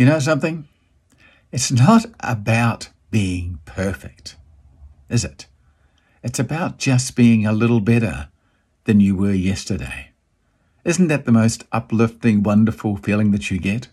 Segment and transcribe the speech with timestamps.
[0.00, 0.66] You know something?
[1.52, 4.36] It's not about being perfect,
[5.10, 5.46] is it?
[6.22, 8.30] It's about just being a little better
[8.84, 10.12] than you were yesterday.
[10.86, 13.88] Isn't that the most uplifting, wonderful feeling that you get?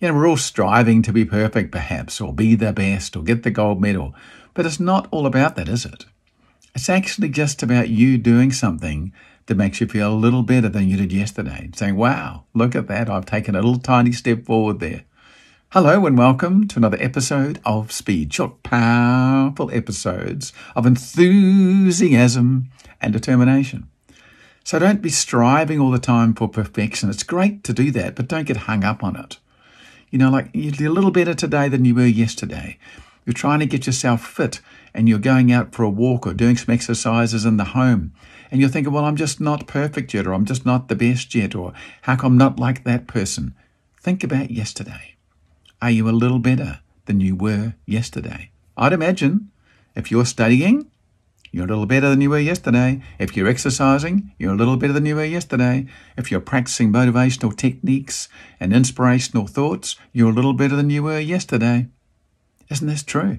[0.00, 3.42] You know, we're all striving to be perfect, perhaps, or be the best, or get
[3.42, 4.14] the gold medal,
[4.54, 6.06] but it's not all about that, is it?
[6.74, 9.12] It's actually just about you doing something
[9.44, 11.68] that makes you feel a little better than you did yesterday.
[11.74, 15.04] Saying, wow, look at that, I've taken a little tiny step forward there.
[15.72, 22.68] Hello and welcome to another episode of Speed, short, powerful episodes of enthusiasm
[23.00, 23.88] and determination.
[24.64, 27.08] So don't be striving all the time for perfection.
[27.08, 29.38] It's great to do that, but don't get hung up on it.
[30.10, 32.76] You know, like you're a little better today than you were yesterday.
[33.24, 34.60] You're trying to get yourself fit
[34.92, 38.12] and you're going out for a walk or doing some exercises in the home.
[38.50, 41.32] And you're thinking, well, I'm just not perfect yet, or I'm just not the best
[41.32, 43.54] yet, or how come I'm not like that person?
[44.00, 45.14] Think about yesterday.
[45.82, 48.50] Are you a little better than you were yesterday?
[48.76, 49.50] I'd imagine
[49.94, 50.90] if you're studying,
[51.52, 53.00] you're a little better than you were yesterday.
[53.18, 55.86] If you're exercising, you're a little better than you were yesterday.
[56.18, 58.28] If you're practicing motivational techniques
[58.60, 61.88] and inspirational thoughts, you're a little better than you were yesterday.
[62.68, 63.38] Isn't this true?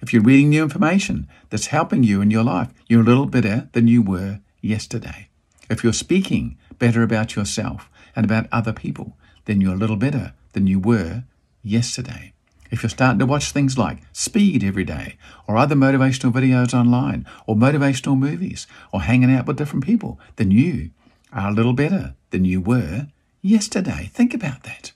[0.00, 3.68] If you're reading new information that's helping you in your life, you're a little better
[3.72, 5.28] than you were yesterday.
[5.68, 10.34] If you're speaking better about yourself and about other people, then you're a little better
[10.52, 11.24] than you were
[11.62, 12.32] yesterday.
[12.70, 15.16] If you're starting to watch things like Speed every day,
[15.48, 20.50] or other motivational videos online, or motivational movies, or hanging out with different people, then
[20.50, 20.90] you
[21.32, 23.08] are a little better than you were
[23.42, 24.10] yesterday.
[24.12, 24.92] Think about that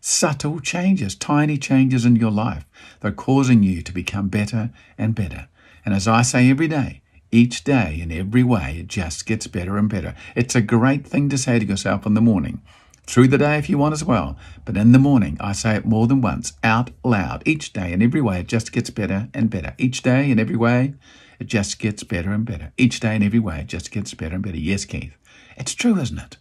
[0.00, 2.64] subtle changes, tiny changes in your life
[3.00, 5.46] that are causing you to become better and better.
[5.84, 9.76] And as I say every day, each day in every way, it just gets better
[9.76, 10.14] and better.
[10.34, 12.62] It's a great thing to say to yourself in the morning.
[13.10, 14.36] Through the day, if you want as well.
[14.64, 17.42] But in the morning, I say it more than once, out loud.
[17.44, 19.74] Each day in every way, it just gets better and better.
[19.78, 20.94] Each day in every way,
[21.40, 22.72] it just gets better and better.
[22.78, 24.58] Each day in every way, it just gets better and better.
[24.58, 25.16] Yes, Keith.
[25.56, 26.36] It's true, isn't it?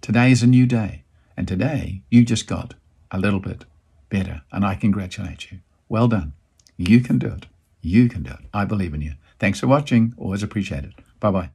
[0.00, 1.04] Today is a new day.
[1.36, 2.72] And today, you just got
[3.10, 3.66] a little bit
[4.08, 4.40] better.
[4.50, 5.58] And I congratulate you.
[5.90, 6.32] Well done.
[6.78, 7.44] You can do it.
[7.82, 8.46] You can do it.
[8.54, 9.12] I believe in you.
[9.38, 10.14] Thanks for watching.
[10.16, 10.94] Always appreciate it.
[11.20, 11.54] Bye bye.